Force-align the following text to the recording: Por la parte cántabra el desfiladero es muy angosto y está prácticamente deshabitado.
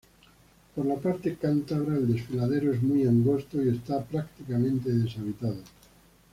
Por 0.73 0.83
la 0.87 0.95
parte 0.95 1.35
cántabra 1.37 1.95
el 1.95 2.11
desfiladero 2.11 2.73
es 2.73 2.81
muy 2.81 3.05
angosto 3.05 3.61
y 3.63 3.69
está 3.69 4.03
prácticamente 4.03 4.89
deshabitado. 4.89 5.59